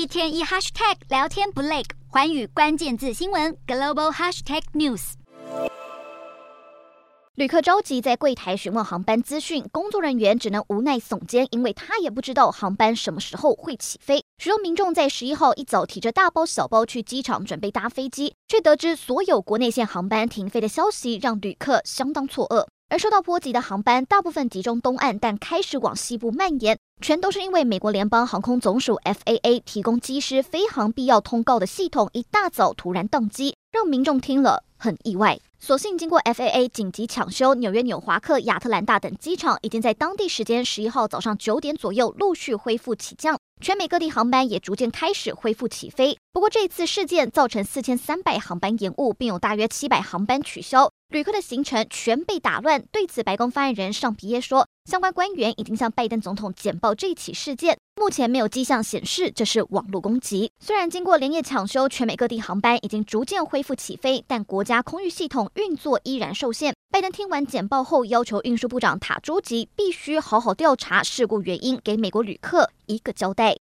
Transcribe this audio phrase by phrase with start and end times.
[0.00, 5.12] 一天一 hashtag 聊天不累，寰宇关键字新闻 global hashtag news。
[7.34, 14.24] 旅客着急在柜台询问航班资讯，工作人员只能无奈耸肩，因为他也不知道航班什么时候会起飞。
[14.38, 22.66] 许多民众在十一号一早提着大包小包去机场准备搭飞机，却得知所有国内线航班停飞的消息，让旅客相当错愕。
[22.90, 35.38] 而受到波及的航班大部分集中东岸，但开始往西部蔓延，全都是因为美国联邦航空总署 FAA 提供机师飞航必要通告的系统一大早突然宕机，让民众听了很意外。
[35.60, 46.18] 所幸经过 FAA 紧急抢修，纽约纽华克、亚特兰大等机场已经在当地时间十一号早上九点左右陆续恢复起降，全美各地航班也逐渐开始恢复起飞。
[46.32, 52.82] 不过这次事件造成四千三百航班延误，并有大约七百航班取消，旅客的行程全被打乱。
[52.92, 57.76] 对此，白宫发言人尚皮耶说，相关官员已经向拜登总统简报这起事件。
[57.96, 60.52] 目前没有迹象显示这是网络攻击。
[60.60, 66.72] 虽然经过连夜抢修，全美各地航班已经逐渐恢复起飞，但国家空域系统运作依然受限。
[66.92, 73.56] 拜登听完简报后，要求运输部长塔朱吉必须好好调查事故原因，给美国旅客一个交代。